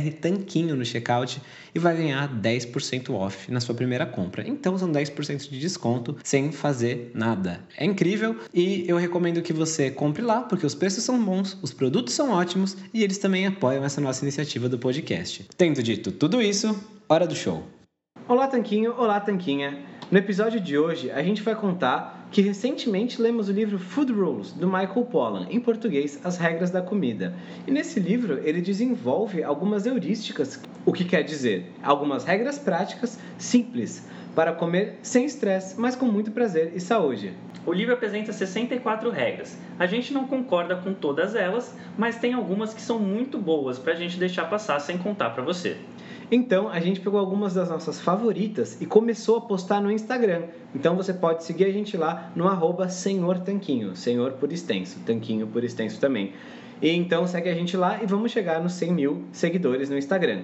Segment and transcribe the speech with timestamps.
[0.00, 1.40] BR Tanquinho no checkout
[1.74, 4.46] e vai ganhar 10% off na sua primeira compra.
[4.48, 7.60] Então são 10% de desconto sem fazer nada.
[7.76, 11.72] É incrível e eu recomendo que você compre lá porque os preços são bons, os
[11.72, 15.46] produtos são ótimos e eles também apoiam essa nossa iniciativa do podcast.
[15.56, 16.78] Tendo dito tudo isso,
[17.08, 17.62] hora do show.
[18.26, 19.84] Olá Tanquinho, olá Tanquinha.
[20.10, 24.52] No episódio de hoje, a gente vai contar que recentemente lemos o livro Food Rules,
[24.52, 27.34] do Michael Pollan, em português, As Regras da Comida.
[27.66, 34.06] E nesse livro, ele desenvolve algumas heurísticas, o que quer dizer algumas regras práticas simples
[34.34, 37.32] para comer sem estresse, mas com muito prazer e saúde.
[37.66, 39.58] O livro apresenta 64 regras.
[39.78, 43.92] A gente não concorda com todas elas, mas tem algumas que são muito boas para
[43.92, 45.76] a gente deixar passar sem contar para você.
[46.32, 50.44] Então a gente pegou algumas das nossas favoritas e começou a postar no Instagram.
[50.72, 55.48] Então você pode seguir a gente lá no arroba Senhor Tanquinho, Senhor por extenso, Tanquinho
[55.48, 56.32] por extenso também.
[56.80, 60.42] E então segue a gente lá e vamos chegar nos 100 mil seguidores no Instagram.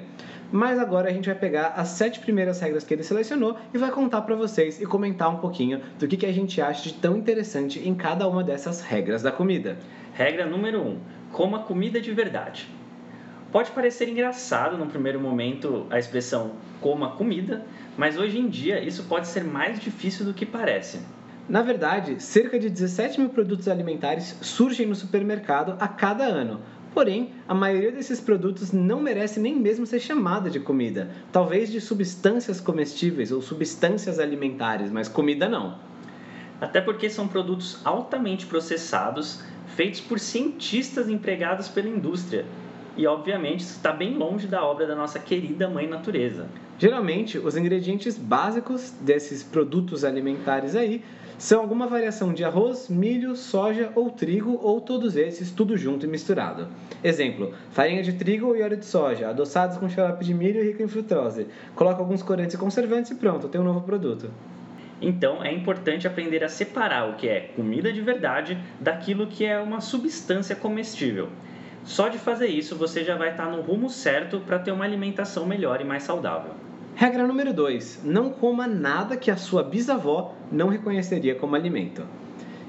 [0.51, 3.93] Mas agora a gente vai pegar as sete primeiras regras que ele selecionou e vai
[3.93, 7.17] contar para vocês e comentar um pouquinho do que, que a gente acha de tão
[7.17, 9.79] interessante em cada uma dessas regras da comida.
[10.15, 10.99] Regra número 1: um,
[11.33, 12.69] coma comida de verdade.
[13.53, 17.65] Pode parecer engraçado no primeiro momento a expressão coma comida,
[17.97, 20.99] mas hoje em dia isso pode ser mais difícil do que parece.
[21.49, 26.61] Na verdade, cerca de 17 mil produtos alimentares surgem no supermercado a cada ano.
[26.93, 31.81] Porém, a maioria desses produtos não merece nem mesmo ser chamada de comida, talvez de
[31.81, 35.79] substâncias comestíveis ou substâncias alimentares, mas comida não.
[36.61, 39.45] Até porque são produtos altamente processados,
[39.77, 42.45] feitos por cientistas empregados pela indústria,
[42.97, 46.47] e obviamente isso está bem longe da obra da nossa querida mãe natureza.
[46.79, 51.03] Geralmente, os ingredientes básicos desses produtos alimentares aí
[51.39, 56.09] são alguma variação de arroz, milho, soja ou trigo ou todos esses tudo junto e
[56.09, 56.69] misturado.
[57.05, 60.83] Exemplo: farinha de trigo e óleo de soja, adoçados com xarope de milho e rico
[60.83, 61.47] em frutose.
[61.75, 64.31] Coloca alguns corantes e conservantes e pronto, tem um novo produto.
[65.01, 69.59] Então é importante aprender a separar o que é comida de verdade daquilo que é
[69.59, 71.29] uma substância comestível.
[71.87, 75.47] Só de fazer isso você já vai estar no rumo certo para ter uma alimentação
[75.47, 76.51] melhor e mais saudável.
[76.97, 82.03] Regra número 2: não coma nada que a sua bisavó não reconheceria como alimento.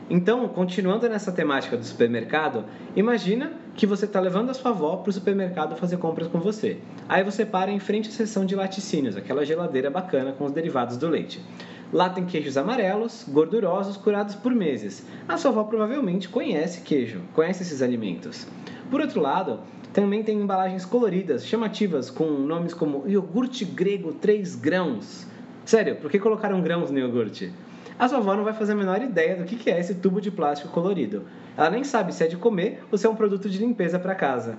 [0.07, 2.63] Então, continuando nessa temática do supermercado,
[2.95, 6.77] imagina que você está levando a sua avó para o supermercado fazer compras com você.
[7.09, 10.95] Aí você para em frente à seção de laticínios, aquela geladeira bacana com os derivados
[10.95, 11.43] do leite.
[11.92, 15.06] Lá tem queijos amarelos, gordurosos, curados por meses.
[15.28, 18.45] A sua avó provavelmente conhece queijo, conhece esses alimentos.
[18.92, 19.62] Por outro lado,
[19.94, 25.25] também tem embalagens coloridas, chamativas, com nomes como iogurte grego 3 grãos.
[25.63, 27.54] Sério, por que colocaram grãos no iogurte?
[27.98, 30.30] A sua avó não vai fazer a menor ideia do que é esse tubo de
[30.30, 31.24] plástico colorido.
[31.56, 34.13] Ela nem sabe se é de comer ou se é um produto de limpeza para
[34.13, 34.57] casa.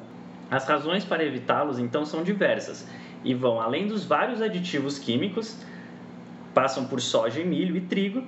[0.50, 2.86] As razões para evitá-los então são diversas
[3.22, 5.56] e vão além dos vários aditivos químicos,
[6.54, 8.22] passam por soja e milho e trigo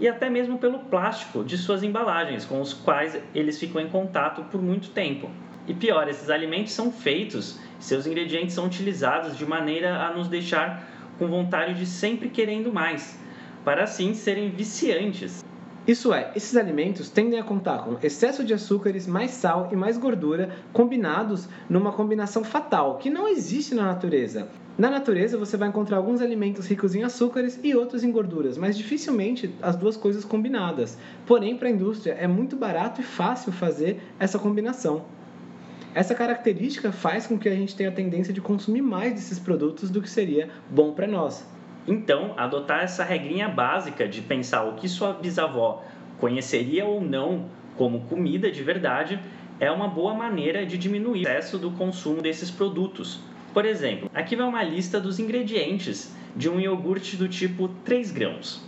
[0.00, 4.42] e até mesmo pelo plástico de suas embalagens, com os quais eles ficam em contato
[4.44, 5.30] por muito tempo.
[5.66, 10.88] E pior, esses alimentos são feitos, seus ingredientes são utilizados de maneira a nos deixar
[11.18, 13.18] com vontade de sempre querendo mais,
[13.64, 15.44] para assim serem viciantes.
[15.86, 19.98] Isso é, esses alimentos tendem a contar com excesso de açúcares, mais sal e mais
[19.98, 24.48] gordura combinados numa combinação fatal que não existe na natureza.
[24.76, 28.76] Na natureza você vai encontrar alguns alimentos ricos em açúcares e outros em gorduras, mas
[28.76, 30.98] dificilmente as duas coisas combinadas.
[31.24, 35.04] Porém, para a indústria é muito barato e fácil fazer essa combinação.
[35.94, 39.90] Essa característica faz com que a gente tenha a tendência de consumir mais desses produtos
[39.90, 41.46] do que seria bom para nós.
[41.86, 45.84] Então, adotar essa regrinha básica de pensar o que sua bisavó
[46.18, 47.44] conheceria ou não
[47.76, 49.20] como comida de verdade
[49.60, 53.20] é uma boa maneira de diminuir o excesso do consumo desses produtos.
[53.54, 58.60] Por exemplo, aqui vai uma lista dos ingredientes de um iogurte do tipo 3 grãos: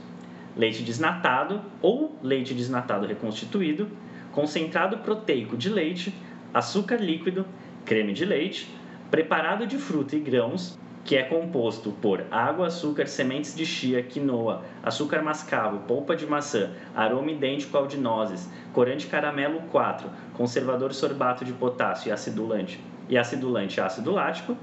[0.56, 3.88] leite desnatado ou leite desnatado reconstituído,
[4.30, 6.14] concentrado proteico de leite,
[6.54, 7.44] açúcar líquido,
[7.84, 8.72] creme de leite,
[9.10, 14.62] preparado de fruta e grãos, que é composto por água, açúcar, sementes de chia, quinoa,
[14.84, 21.44] açúcar mascavo, polpa de maçã, aroma idêntico ao de nozes, corante caramelo 4, conservador sorbato
[21.44, 24.56] de potássio e acidulante, e acidulante ácido lático,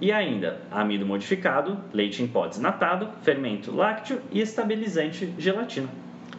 [0.00, 5.88] e ainda amido modificado, leite em pó desnatado, fermento lácteo e estabilizante gelatina.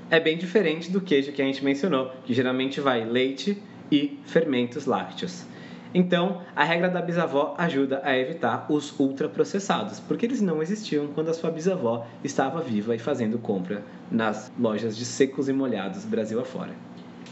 [0.10, 3.58] É bem diferente do queijo que a gente mencionou, que geralmente vai leite,
[3.92, 5.46] e fermentos lácteos.
[5.94, 11.30] Então, a regra da bisavó ajuda a evitar os ultraprocessados, porque eles não existiam quando
[11.30, 13.82] a sua bisavó estava viva e fazendo compra
[14.12, 16.74] nas lojas de secos e molhados Brasil afora.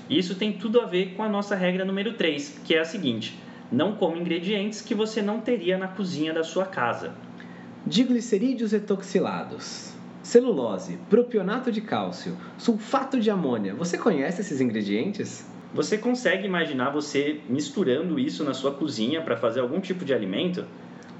[0.09, 3.37] Isso tem tudo a ver com a nossa regra número 3, que é a seguinte:
[3.73, 7.15] não coma ingredientes que você não teria na cozinha da sua casa.
[7.87, 9.91] Diglicerídeos etoxilados,
[10.21, 13.73] celulose, propionato de cálcio, sulfato de amônia.
[13.73, 15.43] Você conhece esses ingredientes?
[15.73, 20.65] Você consegue imaginar você misturando isso na sua cozinha para fazer algum tipo de alimento?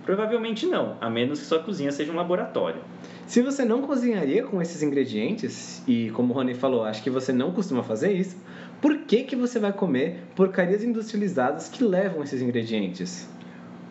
[0.06, 2.82] Provavelmente não, a menos que sua cozinha seja um laboratório.
[3.26, 7.34] Se você não cozinharia com esses ingredientes, e como o Rony falou, acho que você
[7.34, 8.38] não costuma fazer isso,
[8.84, 13.30] por que, que você vai comer porcarias industrializadas que levam esses ingredientes?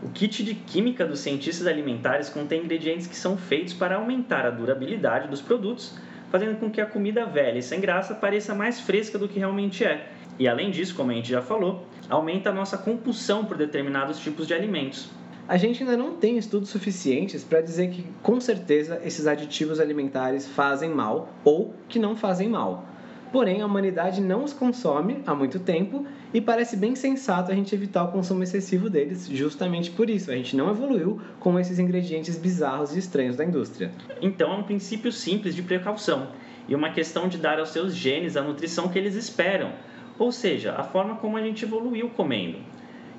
[0.02, 4.50] O kit de química dos cientistas alimentares contém ingredientes que são feitos para aumentar a
[4.50, 5.98] durabilidade dos produtos,
[6.30, 9.82] fazendo com que a comida velha e sem graça pareça mais fresca do que realmente
[9.82, 14.18] é e além disso, como a gente já falou, aumenta a nossa compulsão por determinados
[14.18, 15.08] tipos de alimentos.
[15.48, 20.46] A gente ainda não tem estudos suficientes para dizer que com certeza esses aditivos alimentares
[20.46, 22.91] fazem mal ou que não fazem mal.
[23.32, 27.74] Porém, a humanidade não os consome há muito tempo e parece bem sensato a gente
[27.74, 30.30] evitar o consumo excessivo deles, justamente por isso.
[30.30, 33.90] A gente não evoluiu com esses ingredientes bizarros e estranhos da indústria.
[34.20, 36.28] Então, é um princípio simples de precaução
[36.68, 39.72] e uma questão de dar aos seus genes a nutrição que eles esperam,
[40.18, 42.58] ou seja, a forma como a gente evoluiu comendo,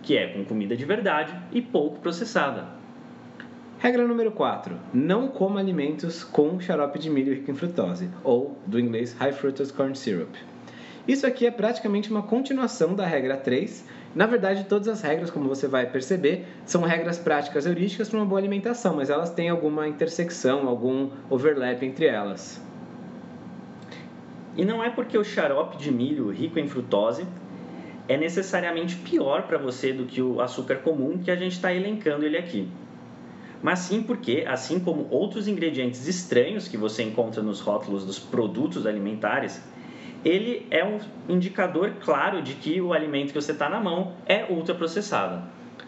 [0.03, 2.82] que é com comida de verdade e pouco processada.
[3.83, 4.77] Regra número 4.
[4.93, 9.73] Não coma alimentos com xarope de milho rico em frutose, ou, do inglês, High Fructose
[9.73, 10.33] Corn Syrup.
[11.05, 13.85] Isso aqui é praticamente uma continuação da regra 3.
[14.15, 18.25] Na verdade, todas as regras, como você vai perceber, são regras práticas heurísticas para uma
[18.25, 22.61] boa alimentação, mas elas têm alguma intersecção, algum overlap entre elas.
[24.55, 27.27] E não é porque o xarope de milho rico em frutose
[28.07, 32.25] é necessariamente pior para você do que o açúcar comum que a gente está elencando
[32.25, 32.69] ele aqui.
[33.63, 38.85] Mas sim porque, assim como outros ingredientes estranhos que você encontra nos rótulos dos produtos
[38.85, 39.63] alimentares,
[40.25, 44.45] ele é um indicador claro de que o alimento que você está na mão é
[44.51, 45.41] ultraprocessado.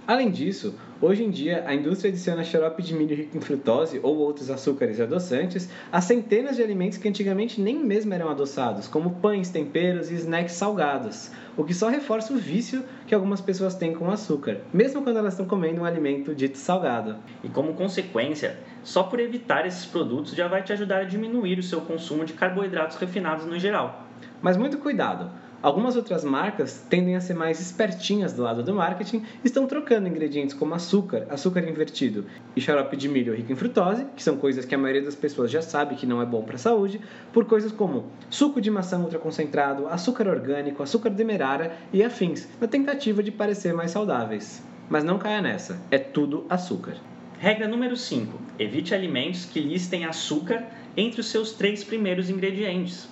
[0.08, 4.18] Além disso, hoje em dia a indústria adiciona xarope de milho rico em frutose ou
[4.18, 9.50] outros açúcares adoçantes a centenas de alimentos que antigamente nem mesmo eram adoçados, como pães,
[9.50, 14.10] temperos e snacks salgados, o que só reforça o vício que algumas pessoas têm com
[14.10, 17.16] açúcar, mesmo quando elas estão comendo um alimento dito salgado.
[17.44, 21.64] E como consequência, só por evitar esses produtos já vai te ajudar a diminuir o
[21.64, 24.06] seu consumo de carboidratos refinados no geral.
[24.42, 25.32] Mas muito cuidado!
[25.62, 30.08] Algumas outras marcas tendem a ser mais espertinhas do lado do marketing e estão trocando
[30.08, 34.66] ingredientes como açúcar, açúcar invertido e xarope de milho rico em frutose, que são coisas
[34.66, 37.02] que a maioria das pessoas já sabe que não é bom para a saúde,
[37.34, 43.24] por coisas como suco de maçã ultraconcentrado, açúcar orgânico, açúcar demerara e afins, na tentativa
[43.24, 44.64] de parecer mais saudáveis.
[44.90, 46.96] Mas não caia nessa, é tudo açúcar.
[47.40, 48.40] Regra número 5.
[48.58, 50.64] Evite alimentos que listem açúcar
[50.96, 53.10] entre os seus três primeiros ingredientes.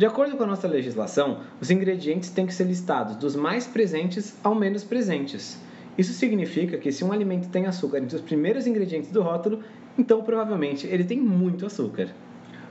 [0.00, 4.34] De acordo com a nossa legislação, os ingredientes têm que ser listados dos mais presentes
[4.42, 5.60] ao menos presentes.
[5.98, 9.62] Isso significa que se um alimento tem açúcar entre os primeiros ingredientes do rótulo,
[9.98, 12.08] então provavelmente ele tem muito açúcar.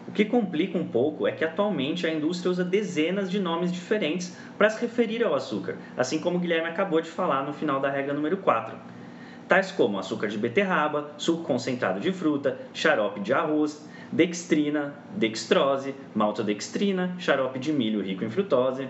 [0.08, 4.36] O que complica um pouco é que atualmente a indústria usa dezenas de nomes diferentes
[4.58, 7.92] para se referir ao açúcar, assim como o Guilherme acabou de falar no final da
[7.92, 8.76] regra número 4.
[9.48, 17.16] Tais como açúcar de beterraba, suco concentrado de fruta, xarope de arroz, dextrina, dextrose, maltodextrina,
[17.20, 18.88] xarope de milho rico em frutose,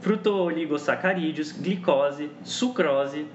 [0.00, 3.26] frutooligosacarídeos, glicose, sucrose,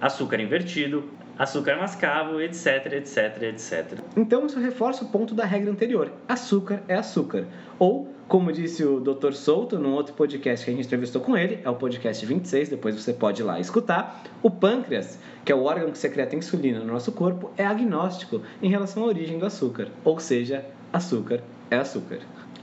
[0.00, 1.04] açúcar invertido,
[1.38, 3.98] açúcar mascavo, etc, etc, etc.
[4.16, 7.46] Então isso reforça o ponto da regra anterior: açúcar é açúcar.
[7.78, 9.32] Ou, como disse o Dr.
[9.32, 12.94] Souto num outro podcast que a gente entrevistou com ele, é o podcast 26, depois
[12.94, 16.92] você pode ir lá escutar, o pâncreas, que é o órgão que secreta insulina no
[16.92, 19.88] nosso corpo, é agnóstico em relação à origem do açúcar.
[20.04, 22.18] Ou seja, açúcar é açúcar.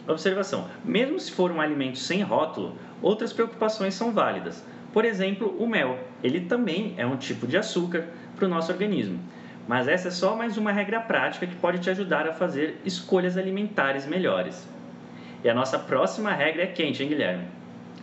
[0.08, 4.64] Observação: mesmo se for um alimento sem rótulo, outras preocupações são válidas.
[4.94, 5.98] Por exemplo, o mel.
[6.24, 8.06] Ele também é um tipo de açúcar
[8.36, 9.20] para o nosso organismo.
[9.68, 13.36] Mas essa é só mais uma regra prática que pode te ajudar a fazer escolhas
[13.36, 14.75] alimentares melhores.
[15.46, 17.44] E a nossa próxima regra é quente, hein, Guilherme?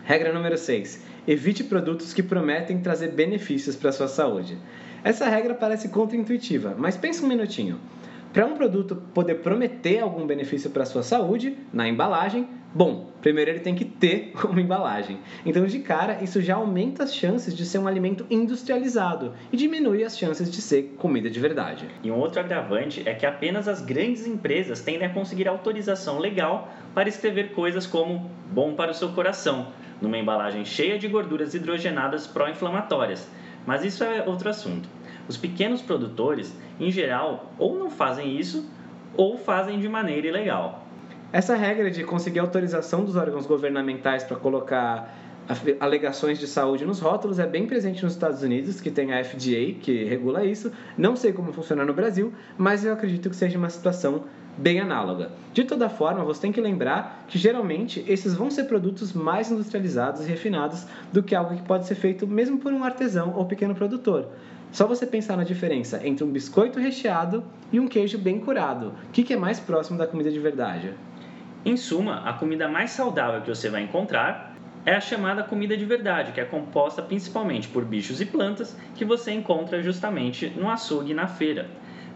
[0.05, 1.03] Regra número 6.
[1.27, 4.57] Evite produtos que prometem trazer benefícios para sua saúde.
[5.03, 7.81] Essa regra parece contraintuitiva, mas pensa um minutinho.
[8.33, 13.51] Para um produto poder prometer algum benefício para a sua saúde, na embalagem, bom, primeiro
[13.51, 15.19] ele tem que ter uma embalagem.
[15.45, 20.03] Então, de cara, isso já aumenta as chances de ser um alimento industrializado e diminui
[20.03, 21.87] as chances de ser comida de verdade.
[22.03, 26.73] E um outro agravante é que apenas as grandes empresas tendem a conseguir autorização legal
[26.95, 29.67] para escrever coisas como bom para o seu coração,
[30.01, 33.29] numa embalagem cheia de gorduras hidrogenadas pró-inflamatórias.
[33.63, 34.89] Mas isso é outro assunto.
[35.27, 38.69] Os pequenos produtores, em geral, ou não fazem isso
[39.15, 40.85] ou fazem de maneira ilegal.
[41.31, 45.15] Essa regra de conseguir autorização dos órgãos governamentais para colocar
[45.79, 49.73] alegações de saúde nos rótulos é bem presente nos Estados Unidos, que tem a FDA,
[49.81, 50.71] que regula isso.
[50.97, 54.23] Não sei como funciona no Brasil, mas eu acredito que seja uma situação
[54.57, 55.31] bem análoga.
[55.53, 60.21] De toda forma, você tem que lembrar que geralmente esses vão ser produtos mais industrializados
[60.21, 63.75] e refinados do que algo que pode ser feito mesmo por um artesão ou pequeno
[63.75, 64.27] produtor.
[64.71, 68.93] Só você pensar na diferença entre um biscoito recheado e um queijo bem curado.
[69.07, 70.93] O que, é mais próximo da comida de verdade?
[71.63, 74.55] Em suma, a comida mais saudável que você vai encontrar
[74.85, 79.05] é a chamada comida de verdade, que é composta principalmente por bichos e plantas que
[79.05, 81.69] você encontra justamente no açougue e na feira.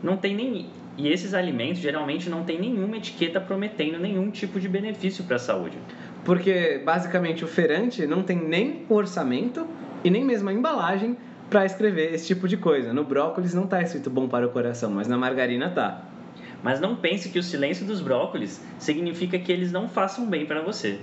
[0.03, 0.65] Não tem nem
[0.97, 5.39] e esses alimentos geralmente não têm nenhuma etiqueta prometendo nenhum tipo de benefício para a
[5.39, 5.77] saúde.
[6.25, 9.67] Porque basicamente o feirante não tem nem o orçamento
[10.03, 11.15] e nem mesmo a embalagem
[11.49, 12.91] para escrever esse tipo de coisa.
[12.91, 16.03] No brócolis não está escrito bom para o coração, mas na margarina tá.
[16.63, 20.61] Mas não pense que o silêncio dos brócolis significa que eles não façam bem para
[20.61, 20.99] você.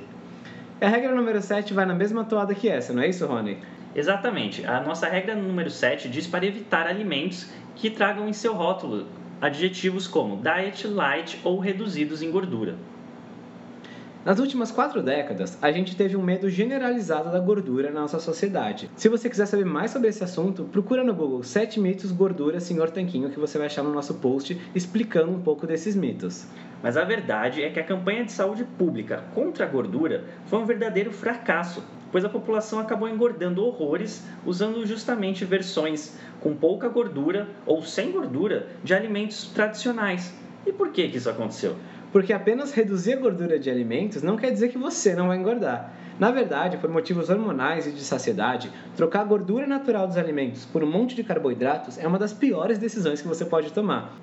[0.80, 3.58] A regra número 7 vai na mesma toada que essa, não é isso, Rony?
[3.94, 4.66] Exatamente.
[4.66, 9.06] A nossa regra número 7 diz para evitar alimentos que tragam em seu rótulo
[9.44, 12.76] adjetivos como diet, light ou reduzidos em gordura.
[14.24, 18.90] Nas últimas quatro décadas, a gente teve um medo generalizado da gordura na nossa sociedade.
[18.96, 22.88] Se você quiser saber mais sobre esse assunto, procura no Google 7 mitos gordura Senhor
[22.88, 26.46] Tanquinho que você vai achar no nosso post explicando um pouco desses mitos.
[26.82, 30.64] Mas a verdade é que a campanha de saúde pública contra a gordura foi um
[30.64, 31.84] verdadeiro fracasso,
[32.14, 38.68] pois a população acabou engordando horrores usando justamente versões com pouca gordura ou sem gordura
[38.84, 40.32] de alimentos tradicionais.
[40.64, 41.74] E por que, que isso aconteceu?
[42.12, 45.92] Porque apenas reduzir a gordura de alimentos não quer dizer que você não vai engordar.
[46.16, 50.84] Na verdade, por motivos hormonais e de saciedade, trocar a gordura natural dos alimentos por
[50.84, 54.16] um monte de carboidratos é uma das piores decisões que você pode tomar.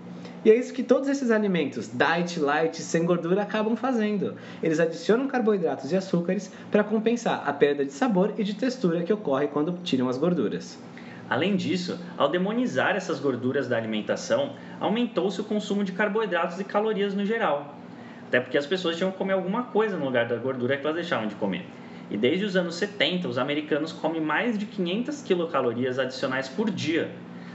[0.46, 4.36] E é isso que todos esses alimentos, diet, light, sem gordura, acabam fazendo.
[4.64, 9.12] Eles adicionam carboidratos e açúcares para compensar a perda de sabor e de textura que
[9.12, 10.80] ocorre quando tiram as gorduras.
[11.30, 17.14] Além disso, ao demonizar essas gorduras da alimentação, aumentou-se o consumo de carboidratos e calorias
[17.14, 17.76] no geral.
[18.30, 20.96] Até porque as pessoas tinham que comer alguma coisa no lugar da gordura que elas
[20.96, 21.66] deixavam de comer.
[22.12, 27.10] E desde os anos 70, os americanos comem mais de 500 quilocalorias adicionais por dia,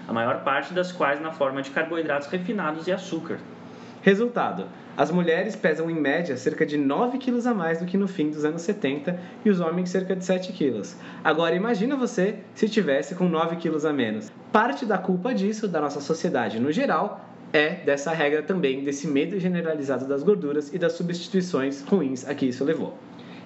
[0.08, 3.38] a maior parte das quais na forma de carboidratos refinados e açúcar.
[4.00, 8.08] Resultado: as mulheres pesam em média cerca de 9 quilos a mais do que no
[8.08, 10.96] fim dos anos 70 e os homens cerca de 7 quilos.
[11.22, 14.32] Agora imagina você se tivesse com 9 quilos a menos.
[14.50, 19.38] Parte da culpa disso, da nossa sociedade no geral, é dessa regra também, desse medo
[19.38, 22.96] generalizado das gorduras e das substituições ruins a que isso levou.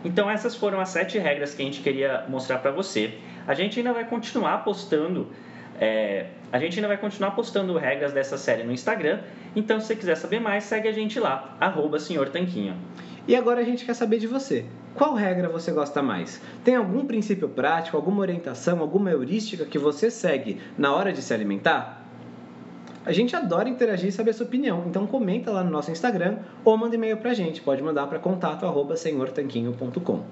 [0.04, 3.18] Então essas foram as sete regras que a gente queria mostrar para você.
[3.46, 5.28] A gente ainda vai continuar postando
[5.80, 9.20] é, a gente ainda vai continuar postando regras dessa série no Instagram,
[9.56, 12.76] então se você quiser saber mais, segue a gente lá, arroba Senhor Tanquinho.
[13.26, 14.66] E agora a gente quer saber de você.
[14.94, 16.42] Qual regra você gosta mais?
[16.64, 21.32] Tem algum princípio prático, alguma orientação, alguma heurística que você segue na hora de se
[21.32, 21.99] alimentar?
[23.04, 26.38] A gente adora interagir e saber a sua opinião, então comenta lá no nosso Instagram
[26.64, 27.62] ou manda e-mail pra gente.
[27.62, 30.22] Pode mandar para contato@senhortanquinho.com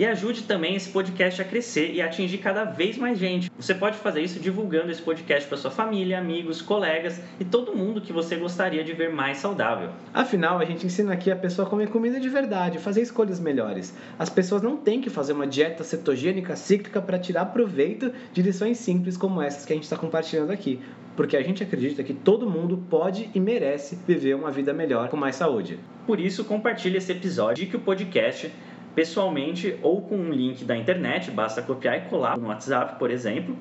[0.00, 3.52] e ajude também esse podcast a crescer e a atingir cada vez mais gente.
[3.58, 8.00] Você pode fazer isso divulgando esse podcast para sua família, amigos, colegas e todo mundo
[8.00, 9.90] que você gostaria de ver mais saudável.
[10.14, 13.94] Afinal, a gente ensina aqui a pessoa a comer comida de verdade, fazer escolhas melhores.
[14.18, 18.78] As pessoas não têm que fazer uma dieta cetogênica cíclica para tirar proveito de lições
[18.78, 20.80] simples como essas que a gente está compartilhando aqui
[21.20, 25.18] porque a gente acredita que todo mundo pode e merece viver uma vida melhor com
[25.18, 25.78] mais saúde.
[26.06, 28.50] Por isso, compartilhe esse episódio e que o podcast
[28.94, 33.54] pessoalmente ou com um link da internet, basta copiar e colar no WhatsApp, por exemplo,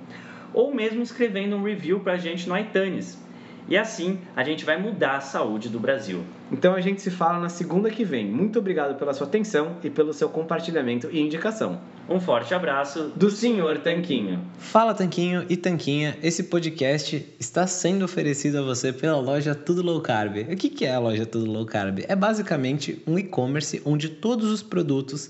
[0.53, 3.21] ou mesmo escrevendo um review para a gente no iTunes.
[3.67, 6.23] E assim a gente vai mudar a saúde do Brasil.
[6.51, 8.25] Então a gente se fala na segunda que vem.
[8.25, 11.79] Muito obrigado pela sua atenção e pelo seu compartilhamento e indicação.
[12.09, 14.41] Um forte abraço do Senhor Tanquinho.
[14.57, 20.01] Fala Tanquinho e Tanquinha, esse podcast está sendo oferecido a você pela loja Tudo Low
[20.01, 20.37] Carb.
[20.51, 21.99] O que é a loja Tudo Low Carb?
[22.07, 25.29] É basicamente um e-commerce onde todos os produtos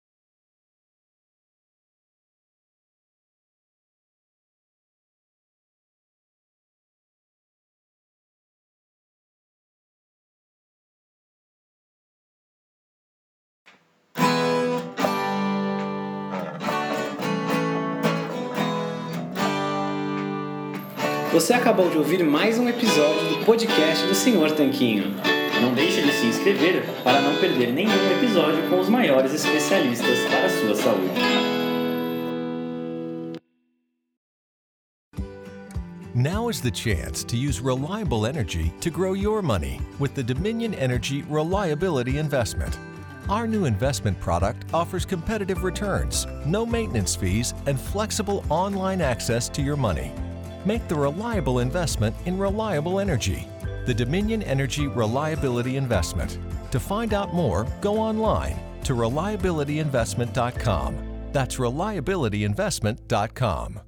[21.31, 25.15] Você acabou de ouvir mais um episódio do podcast do Senhor Tanquinho.
[25.61, 30.47] Não deixe de se inscrever para não perder nenhum episódio com os maiores especialistas para
[30.47, 31.21] a sua saúde.
[36.13, 40.73] Now is the chance to use reliable energy to grow your money with the Dominion
[40.73, 42.77] Energy Reliability Investment.
[43.29, 49.61] Our new investment product offers competitive returns, no maintenance fees, and flexible online access to
[49.61, 50.11] your money.
[50.65, 53.47] Make the reliable investment in reliable energy.
[53.85, 56.37] The Dominion Energy Reliability Investment.
[56.71, 60.97] To find out more, go online to reliabilityinvestment.com.
[61.31, 63.79] That's reliabilityinvestment.com.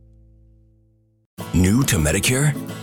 [1.53, 2.82] New to Medicare?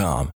[0.01, 0.29] com.